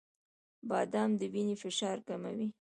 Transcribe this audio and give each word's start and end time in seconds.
•بادام 0.69 1.09
د 1.19 1.21
وینې 1.33 1.55
فشار 1.63 1.97
کموي. 2.07 2.47